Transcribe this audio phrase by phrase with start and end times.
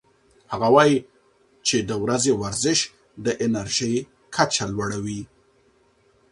[0.51, 0.97] هغه وايي
[1.67, 2.79] چې د ورځې ورزش
[3.25, 3.95] د انرژۍ
[4.35, 5.21] کچه لوړه کوي.